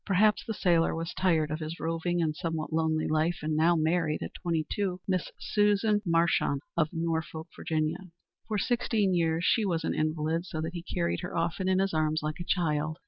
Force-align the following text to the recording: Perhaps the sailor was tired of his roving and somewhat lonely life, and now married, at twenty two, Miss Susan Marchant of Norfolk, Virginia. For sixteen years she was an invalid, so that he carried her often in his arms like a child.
Perhaps 0.03 0.43
the 0.47 0.53
sailor 0.55 0.95
was 0.95 1.13
tired 1.13 1.51
of 1.51 1.59
his 1.59 1.79
roving 1.79 2.23
and 2.23 2.35
somewhat 2.35 2.73
lonely 2.73 3.07
life, 3.07 3.41
and 3.43 3.55
now 3.55 3.75
married, 3.75 4.23
at 4.23 4.33
twenty 4.33 4.65
two, 4.67 4.99
Miss 5.07 5.31
Susan 5.39 6.01
Marchant 6.07 6.63
of 6.75 6.89
Norfolk, 6.91 7.45
Virginia. 7.55 8.09
For 8.47 8.57
sixteen 8.57 9.13
years 9.13 9.45
she 9.45 9.63
was 9.63 9.83
an 9.83 9.93
invalid, 9.93 10.47
so 10.47 10.59
that 10.61 10.73
he 10.73 10.81
carried 10.81 11.19
her 11.19 11.37
often 11.37 11.69
in 11.69 11.77
his 11.77 11.93
arms 11.93 12.21
like 12.23 12.39
a 12.39 12.43
child. 12.43 12.97